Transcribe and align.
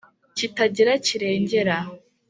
kitagira 0.37 0.93
kirengera. 1.05 1.77